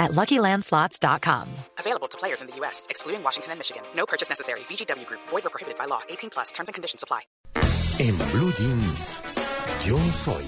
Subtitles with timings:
[0.00, 1.48] at LuckyLandSlots.com.
[1.78, 3.82] Available to players in the U.S., excluding Washington and Michigan.
[3.94, 4.60] No purchase necessary.
[4.60, 5.20] VGW Group.
[5.28, 6.00] Void or prohibited by law.
[6.08, 6.50] 18 plus.
[6.50, 7.20] Terms and conditions apply.
[8.00, 9.20] En Blue Jeans,
[9.84, 10.42] yo soy.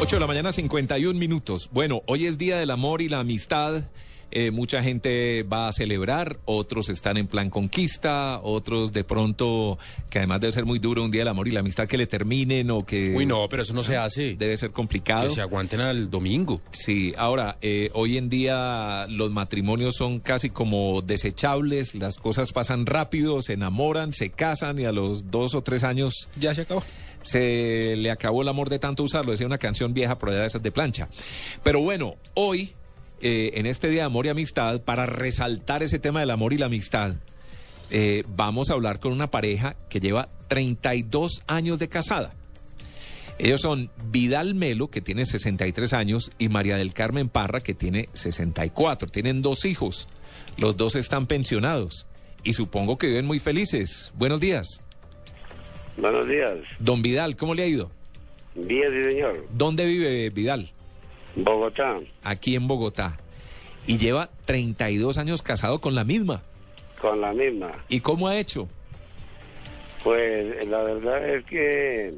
[0.00, 1.68] 8 de la mañana, 51 minutos.
[1.72, 3.82] Bueno, hoy es Día del Amor y la Amistad.
[4.30, 9.78] Eh, mucha gente va a celebrar, otros están en plan conquista, otros de pronto,
[10.10, 12.06] que además debe ser muy duro un Día del Amor y la Amistad, que le
[12.06, 13.14] terminen o que...
[13.16, 14.36] Uy, no, pero eso no se hace.
[14.36, 15.28] Debe ser complicado.
[15.28, 16.60] Que se aguanten al domingo.
[16.70, 22.86] Sí, ahora, eh, hoy en día los matrimonios son casi como desechables, las cosas pasan
[22.86, 26.82] rápido, se enamoran, se casan y a los dos o tres años Ya se acabó.
[27.22, 30.46] se le acabó el amor de tanto usarlo, decía una canción vieja por allá de
[30.46, 31.08] esas de plancha.
[31.62, 32.74] Pero bueno, hoy,
[33.20, 36.58] eh, en este Día de Amor y Amistad, para resaltar ese tema del amor y
[36.58, 37.16] la amistad,
[37.90, 42.34] eh, vamos a hablar con una pareja que lleva 32 años de casada.
[43.38, 48.08] Ellos son Vidal Melo, que tiene 63 años, y María del Carmen Parra, que tiene
[48.12, 49.08] 64.
[49.08, 50.08] Tienen dos hijos.
[50.56, 52.06] Los dos están pensionados.
[52.42, 54.12] Y supongo que viven muy felices.
[54.16, 54.82] Buenos días.
[55.96, 56.58] Buenos días.
[56.78, 57.90] Don Vidal, ¿cómo le ha ido?
[58.54, 59.46] Bien, sí, señor.
[59.50, 60.72] ¿Dónde vive Vidal?
[61.44, 63.18] Bogotá, Aquí en Bogotá.
[63.86, 66.42] Y lleva 32 años casado con la misma.
[67.00, 67.70] con la misma.
[67.88, 68.68] ¿Y cómo ha hecho?
[70.02, 72.12] Pues la verdad es que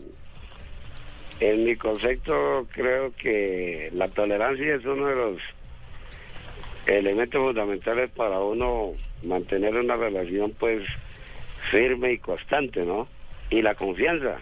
[1.41, 5.39] en mi concepto creo que la tolerancia es uno de los
[6.87, 10.83] elementos fundamentales para uno mantener una relación pues
[11.71, 13.07] firme y constante, ¿no?
[13.51, 14.39] Y la confianza.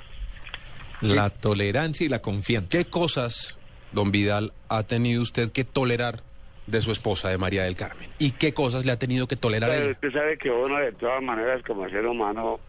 [1.01, 2.69] La tolerancia y la confianza.
[2.71, 3.58] ¿Qué cosas,
[3.93, 6.21] don Vidal, ha tenido usted que tolerar
[6.67, 8.09] de su esposa, de María del Carmen?
[8.19, 9.93] ¿Y qué cosas le ha tenido que tolerar a Pero ella?
[9.93, 12.61] usted sabe que uno de todas maneras como ser humano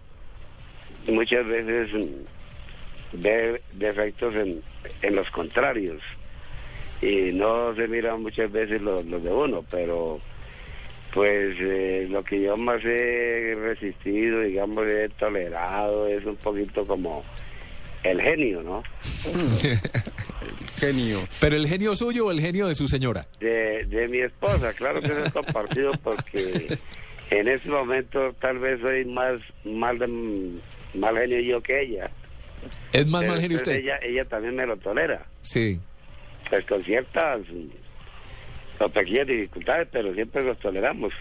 [1.07, 1.89] muchas veces
[3.13, 4.61] ve defectos en,
[5.01, 6.01] en los contrarios
[7.01, 10.19] y no se miran muchas veces los, los de uno, pero
[11.13, 17.23] pues eh, lo que yo más he resistido, digamos, he tolerado es un poquito como
[18.03, 18.83] el genio, ¿no?
[20.79, 21.19] Genio.
[21.39, 23.27] ¿Pero el genio suyo o el genio de su señora?
[23.39, 26.77] de, de mi esposa, claro que es compartido porque
[27.29, 30.07] en este momento tal vez soy más mal de
[30.95, 32.09] mal genio yo que ella.
[32.91, 33.73] ¿Es más Pero mal genio usted?
[33.75, 35.79] Ella, ella también me lo tolera, Sí.
[36.49, 37.41] pues con ciertas
[38.79, 41.13] o pequeñas dificultades, pero siempre los toleramos.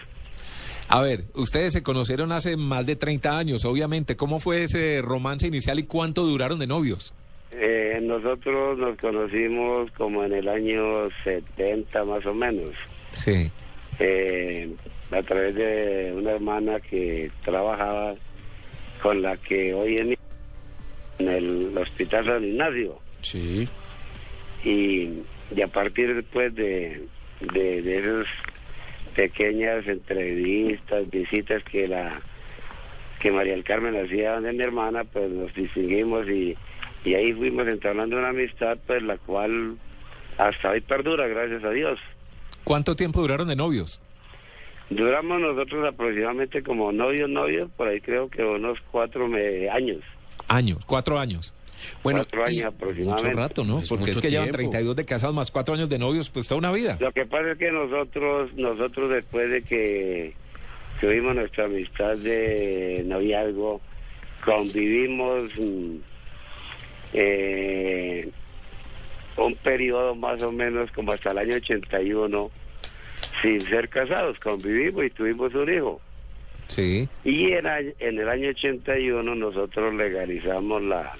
[0.87, 4.15] A ver, ustedes se conocieron hace más de 30 años, obviamente.
[4.15, 7.13] ¿Cómo fue ese romance inicial y cuánto duraron de novios?
[7.51, 12.71] Eh, nosotros nos conocimos como en el año 70 más o menos,
[13.11, 13.51] Sí.
[13.99, 14.69] eh,
[15.11, 18.13] a través de una hermana que trabajaba
[19.01, 20.15] con la que hoy en
[21.19, 22.99] en el Hospital San Ignacio.
[23.21, 23.67] Sí.
[24.63, 25.09] y,
[25.55, 27.01] y a partir después de,
[27.41, 28.27] de, de esas
[29.15, 32.21] pequeñas entrevistas, visitas que la
[33.19, 36.55] que María del Carmen hacía de mi hermana, pues nos distinguimos y,
[37.05, 39.77] y ahí fuimos entablando una amistad, pues la cual
[40.37, 41.99] hasta hoy perdura, gracias a Dios.
[42.63, 43.99] ¿Cuánto tiempo duraron de novios?
[44.89, 50.01] Duramos nosotros aproximadamente como novios, novios, por ahí creo que unos cuatro me- años.
[50.47, 51.53] Años, cuatro años.
[52.03, 53.37] Bueno, Cuatro años y- Mucho aproximadamente.
[53.37, 53.79] rato, ¿no?
[53.79, 54.57] Es Porque es que llevan tiempo.
[54.71, 56.97] 32 de casados más cuatro años de novios, pues toda una vida.
[56.99, 60.33] Lo que pasa es que nosotros, nosotros después de que
[60.99, 63.79] tuvimos nuestra amistad de noviazgo,
[64.43, 65.95] convivimos mm,
[67.13, 68.29] eh,
[69.37, 72.51] un periodo más o menos como hasta el año 81
[73.41, 76.01] sin ser casados, convivimos y tuvimos un hijo.
[76.67, 77.07] Sí.
[77.23, 77.65] Y en,
[77.99, 81.15] en el año 81 nosotros legalizamos la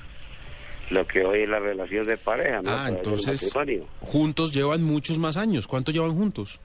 [0.89, 2.71] lo que hoy es la relación de pareja, ¿no?
[2.71, 3.53] Ah, entonces,
[3.99, 5.67] juntos llevan muchos más años.
[5.67, 6.59] ¿Cuánto llevan juntos?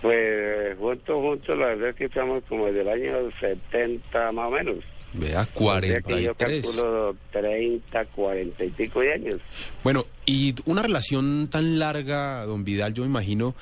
[0.00, 4.50] Pues juntos, juntos, la verdad es que estamos como desde el año 70 más o
[4.50, 4.76] menos.
[5.14, 6.62] Vea, O sea que yo 43.
[6.62, 9.40] calculo 30, 40 y pico de años.
[9.82, 13.54] Bueno, y una relación tan larga, don Vidal, yo me imagino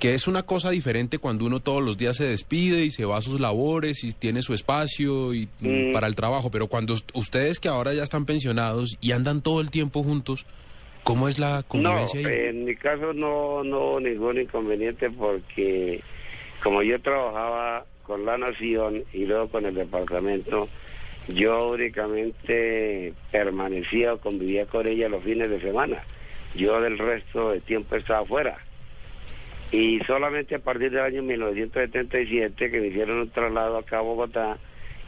[0.00, 3.18] que es una cosa diferente cuando uno todos los días se despide y se va
[3.18, 5.92] a sus labores y tiene su espacio y mm, Mm.
[5.92, 9.60] para el trabajo, pero cuando ust- ustedes que ahora ya están pensionados y andan todo
[9.60, 10.46] el tiempo juntos,
[11.04, 12.48] ¿cómo es la No, convivencia ahí?
[12.48, 16.00] en mi caso no, no hubo ningún inconveniente porque
[16.62, 20.68] como yo trabajaba con la nación y luego con el departamento,
[21.28, 26.02] yo únicamente permanecía o convivía con ella los fines de semana.
[26.54, 28.58] Yo del resto de tiempo estaba afuera.
[29.72, 34.58] Y solamente a partir del año 1977 que me hicieron un traslado acá a Bogotá,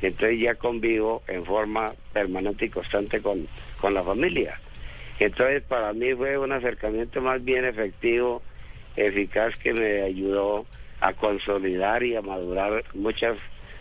[0.03, 3.47] entonces ya convivo en forma permanente y constante con,
[3.81, 4.59] con la familia.
[5.21, 8.43] Entonces para mí fue un acercamiento más bien efectivo,
[8.97, 10.67] eficaz, que me ayudó
[11.01, 13.37] a consolidar y a madurar muchas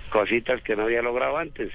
[0.09, 1.71] cositas que no había logrado antes.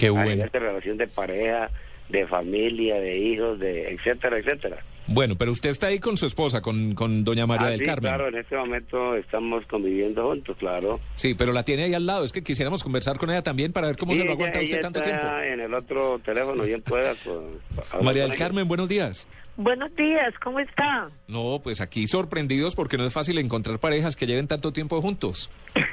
[0.00, 0.30] Qué A bueno.
[0.30, 1.70] nivel de relación de pareja,
[2.08, 4.78] de familia, de hijos, de etcétera, etcétera.
[5.06, 7.84] Bueno, pero usted está ahí con su esposa, con, con doña María Ah, del sí,
[7.84, 8.10] Carmen.
[8.12, 11.00] claro, en este momento estamos conviviendo juntos, claro.
[11.16, 12.24] Sí, pero la tiene ahí al lado.
[12.24, 14.64] Es que quisiéramos conversar con ella también para ver cómo Sí, se lo aguanta ella-
[14.64, 15.38] usted ella tanto está tiempo.
[15.52, 17.14] en el otro teléfono, bien pueda.
[17.24, 17.58] con-
[17.90, 18.36] hablar María del.
[18.38, 19.26] Carmen, buenos días.
[19.56, 21.10] Buenos días, ¿cómo está?
[21.26, 25.50] No, pues aquí sorprendidos porque no es fácil encontrar parejas que lleven tanto tiempo juntos.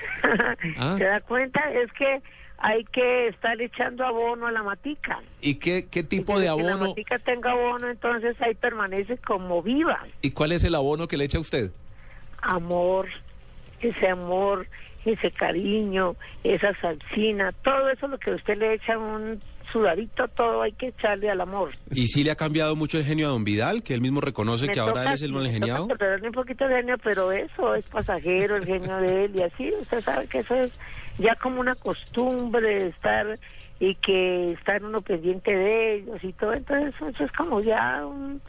[0.78, 0.96] Ah.
[0.98, 1.60] ¿Se da cuenta?
[1.72, 2.22] Es que
[2.60, 5.20] hay que estar echando abono a la matica.
[5.42, 6.90] ¿Y qué, qué tipo de Desde que la abono?
[6.90, 10.00] matica tenga abono, entonces ahí permanece como viva.
[10.22, 11.72] ¿Y cuál es el abono que le echa usted?
[12.42, 13.08] Amor,
[13.82, 14.68] ese amor,
[15.06, 20.72] ese cariño, esa salsina, todo eso lo que usted le echa un sudadito, todo hay
[20.74, 21.72] que echarle al amor.
[21.92, 24.68] ¿Y sí le ha cambiado mucho el genio a don Vidal, que él mismo reconoce
[24.68, 25.88] Me que ahora toca- él es el mal geniado?
[25.88, 29.72] un poquito el genio, pero eso es pasajero, el genio de él y así.
[29.82, 30.72] Usted sabe que eso es
[31.18, 33.40] ya como una costumbre de estar
[33.80, 36.54] y que estar uno pendiente de ellos y todo.
[36.54, 38.42] Entonces eso es como ya un-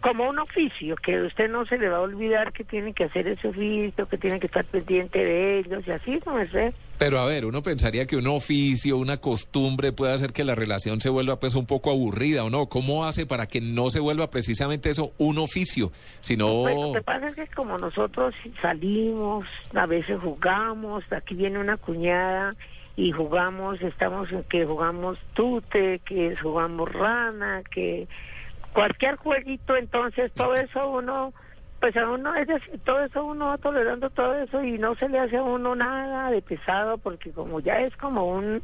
[0.00, 3.28] como un oficio que usted no se le va a olvidar que tiene que hacer
[3.28, 6.74] ese oficio, que tiene que estar pendiente de ellos y así, no sé.
[6.98, 11.00] Pero a ver, uno pensaría que un oficio, una costumbre puede hacer que la relación
[11.00, 12.66] se vuelva pues un poco aburrida o no.
[12.66, 15.92] ¿Cómo hace para que no se vuelva precisamente eso un oficio?
[16.20, 21.58] Sino Pues lo que pasa es que como nosotros salimos, a veces jugamos, aquí viene
[21.58, 22.56] una cuñada
[22.96, 28.08] y jugamos, estamos en que jugamos tute, que jugamos rana, que
[28.76, 31.32] cualquier jueguito, entonces todo eso uno,
[31.80, 35.08] pues a uno, es decir, todo eso uno va tolerando todo eso y no se
[35.08, 38.62] le hace a uno nada de pesado porque como ya es como un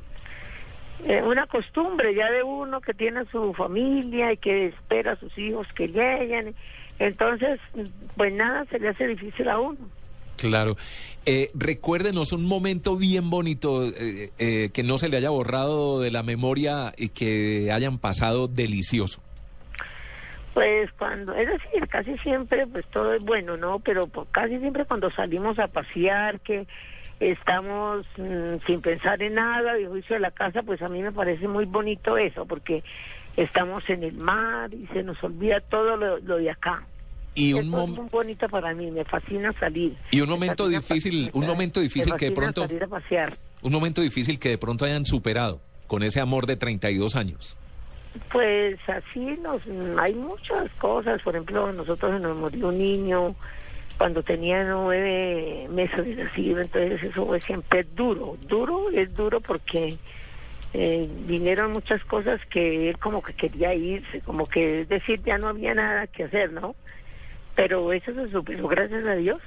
[1.06, 5.36] eh, una costumbre ya de uno que tiene su familia y que espera a sus
[5.38, 6.54] hijos que lleguen.
[6.98, 7.58] Entonces,
[8.14, 9.78] pues nada, se le hace difícil a uno.
[10.36, 10.76] Claro.
[11.24, 16.10] Eh, recuérdenos un momento bien bonito eh, eh, que no se le haya borrado de
[16.10, 19.22] la memoria y que hayan pasado delicioso.
[20.54, 23.78] Pues cuando, es decir, casi siempre, pues todo es bueno, ¿no?
[23.78, 26.66] Pero pues, casi siempre cuando salimos a pasear, que
[27.20, 31.12] estamos mm, sin pensar en nada, de juicio de la casa, pues a mí me
[31.12, 32.82] parece muy bonito eso, porque
[33.36, 36.84] estamos en el mar y se nos olvida todo lo, lo de acá.
[37.34, 39.96] Y un, es muy bonito para mí, me fascina salir.
[40.10, 43.32] Y un Me momento difícil, un momento me difícil que de pronto- salir a pasear.
[43.62, 47.56] un momento difícil que de pronto hayan superado con ese amor de 32 años.
[48.30, 49.62] Pues así nos,
[49.98, 51.20] hay muchas cosas.
[51.22, 53.34] Por ejemplo, nosotros nos murió un niño
[53.98, 58.36] cuando tenía nueve meses de nacido, entonces eso fue siempre duro.
[58.48, 59.96] Duro es duro porque
[60.74, 65.38] eh, vinieron muchas cosas que él como que quería irse, como que es decir, ya
[65.38, 66.74] no había nada que hacer, ¿no?
[67.54, 69.38] Pero eso se superó, gracias a Dios.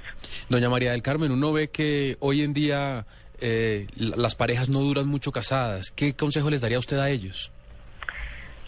[0.48, 3.04] Doña María del Carmen, uno ve que hoy en día
[3.40, 5.90] eh, la- las parejas no duran mucho casadas.
[5.90, 7.50] ¿Qué consejo les daría usted a ellos?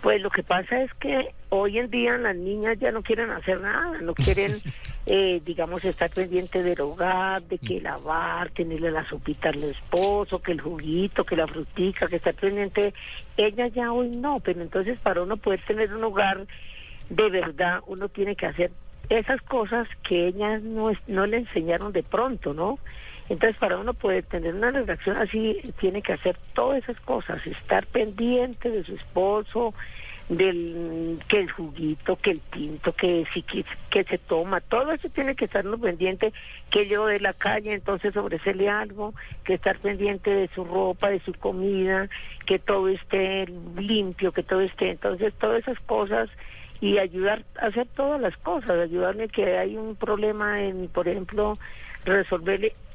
[0.02, 3.61] Pues lo que pasa es que hoy en día las niñas ya no quieren hacer
[3.61, 4.62] nada, no quieren,
[5.07, 10.52] eh, digamos, estar pendiente del hogar, de que lavar, tenerle la sopita al esposo, que
[10.52, 12.95] el juguito, que la frutica, que estar pendiente.
[13.37, 16.47] Ellas ya hoy no, pero entonces para uno poder tener un hogar
[17.09, 18.71] de verdad, uno tiene que hacer
[19.09, 22.78] esas cosas que ellas no, es- no le enseñaron de pronto, ¿no?
[23.29, 27.87] Entonces, para uno poder tener una relación así, tiene que hacer todas esas cosas, estar
[27.87, 29.75] pendiente de su esposo,
[30.29, 35.09] del que el juguito, que el tinto, que si que, que se toma, todo eso
[35.09, 36.33] tiene que estar uno pendiente,
[36.71, 41.21] que yo de la calle, entonces ofrecerle algo, que estar pendiente de su ropa, de
[41.21, 42.09] su comida,
[42.45, 46.29] que todo esté limpio, que todo esté, entonces todas esas cosas
[46.81, 51.59] y ayudar a hacer todas las cosas, ayudarme que hay un problema en, por ejemplo,
[52.05, 52.75] resolverle,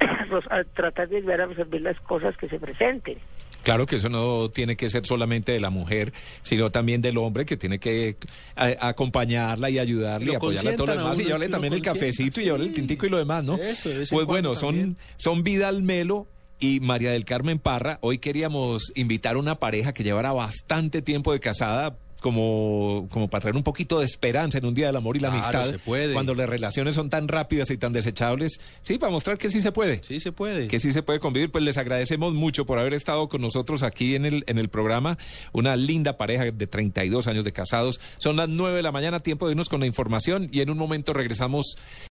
[0.49, 3.17] a tratar de ayudar a resolver las cosas que se presenten.
[3.63, 7.45] Claro que eso no tiene que ser solamente de la mujer, sino también del hombre
[7.45, 8.17] que tiene que
[8.57, 11.47] a- acompañarla y ayudarle Lo y apoyarla a todo lo consientan a demás y llevarle
[11.49, 12.43] también el cafecito y sí.
[12.43, 13.55] llevarle el tintico y lo demás, ¿no?
[13.55, 16.27] Eso, de pues bueno, son, son Vidal Melo
[16.59, 17.99] y María del Carmen Parra.
[18.01, 23.41] Hoy queríamos invitar a una pareja que llevara bastante tiempo de casada como, como para
[23.43, 25.71] traer un poquito de esperanza en un día del amor y la Claro, amistad.
[25.73, 26.13] se puede.
[26.13, 28.59] Cuando las relaciones son tan rápidas y tan desechables.
[28.81, 30.01] Sí, para mostrar que sí se puede.
[30.03, 30.67] Sí, se puede.
[30.67, 34.15] Que sí se puede convivir, pues les agradecemos mucho por haber estado con nosotros aquí
[34.15, 35.17] en el, en el programa.
[35.51, 37.99] Una linda pareja de 32 años de casados.
[38.17, 40.77] Son las 9 de la mañana, tiempo de irnos con la información y en un
[40.77, 41.75] momento regresamos